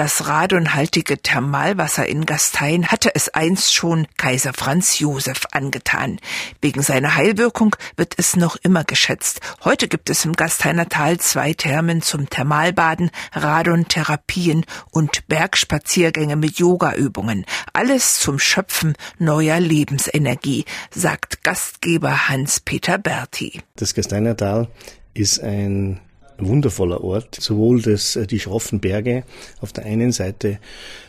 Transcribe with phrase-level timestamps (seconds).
[0.00, 6.20] Das radonhaltige Thermalwasser in Gastein hatte es einst schon Kaiser Franz Josef angetan.
[6.62, 9.40] Wegen seiner Heilwirkung wird es noch immer geschätzt.
[9.62, 17.44] Heute gibt es im Gasteiner Tal zwei Thermen zum Thermalbaden, Radontherapien und Bergspaziergänge mit Yogaübungen.
[17.74, 23.60] Alles zum Schöpfen neuer Lebensenergie, sagt Gastgeber Hans-Peter Berti.
[23.76, 24.68] Das Gasteiner Tal
[25.12, 26.00] ist ein
[26.46, 27.36] wundervoller Ort.
[27.40, 29.24] Sowohl das, äh, die schroffen Berge
[29.60, 30.58] auf der einen Seite,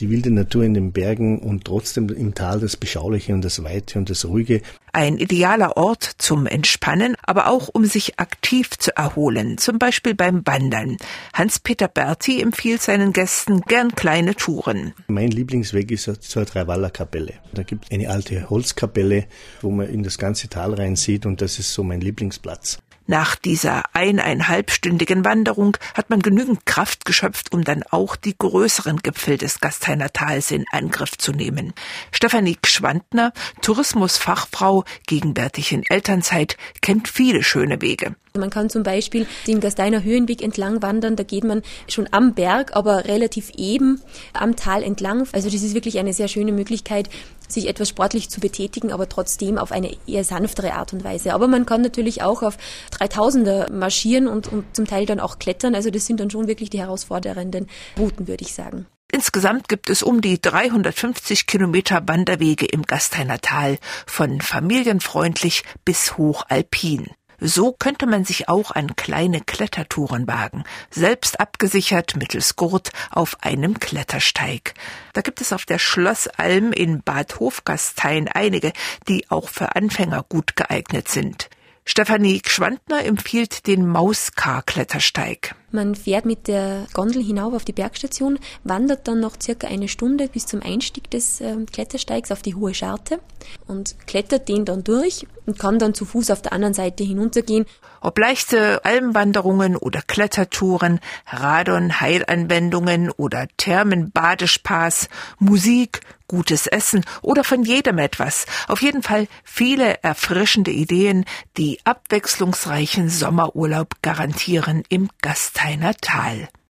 [0.00, 3.98] die wilde Natur in den Bergen und trotzdem im Tal das Beschauliche und das Weite
[3.98, 4.62] und das Ruhige.
[4.92, 10.46] Ein idealer Ort zum Entspannen, aber auch um sich aktiv zu erholen, zum Beispiel beim
[10.46, 10.98] Wandern.
[11.32, 14.94] Hans-Peter Berti empfiehlt seinen Gästen gern kleine Touren.
[15.08, 17.34] Mein Lieblingsweg ist zur Dreiwaller Kapelle.
[17.52, 19.26] Da gibt es eine alte Holzkapelle,
[19.62, 22.78] wo man in das ganze Tal rein sieht und das ist so mein Lieblingsplatz.
[23.06, 29.36] Nach dieser eineinhalbstündigen Wanderung hat man genügend Kraft geschöpft, um dann auch die größeren Gipfel
[29.36, 31.74] des Gasteiner Tals in Angriff zu nehmen.
[32.12, 38.16] Stefanie Schwandner, Tourismusfachfrau, gegenwärtig in Elternzeit, kennt viele schöne Wege.
[38.36, 42.74] Man kann zum Beispiel den Gasteiner Höhenweg entlang wandern, da geht man schon am Berg,
[42.74, 44.00] aber relativ eben
[44.32, 45.28] am Tal entlang.
[45.30, 47.08] Also das ist wirklich eine sehr schöne Möglichkeit,
[47.46, 51.32] sich etwas sportlich zu betätigen, aber trotzdem auf eine eher sanftere Art und Weise.
[51.32, 52.58] Aber man kann natürlich auch auf
[52.98, 55.76] 3000er marschieren und, und zum Teil dann auch klettern.
[55.76, 58.86] Also das sind dann schon wirklich die herausfordernden Routen, würde ich sagen.
[59.12, 67.06] Insgesamt gibt es um die 350 Kilometer Wanderwege im Gasteiner Tal, von familienfreundlich bis hochalpin.
[67.46, 73.78] So könnte man sich auch an kleine Klettertouren wagen, selbst abgesichert mittels Gurt auf einem
[73.78, 74.72] Klettersteig.
[75.12, 78.72] Da gibt es auf der Schlossalm in Bad Hofgastein einige,
[79.08, 81.50] die auch für Anfänger gut geeignet sind.
[81.84, 85.54] Stefanie Schwandner empfiehlt den Mauskar-Klettersteig.
[85.74, 90.28] Man fährt mit der Gondel hinauf auf die Bergstation, wandert dann noch circa eine Stunde
[90.28, 93.18] bis zum Einstieg des äh, Klettersteigs auf die hohe Scharte
[93.66, 97.66] und klettert den dann durch und kann dann zu Fuß auf der anderen Seite hinuntergehen.
[98.00, 105.08] Ob leichte Almwanderungen oder Klettertouren, Radon-Heilanwendungen oder Thermen-Badespaß,
[105.40, 108.46] Musik, gutes Essen oder von jedem etwas.
[108.68, 111.24] Auf jeden Fall viele erfrischende Ideen,
[111.56, 116.48] die abwechslungsreichen Sommerurlaub garantieren im Gasthaus Lateiner Tal.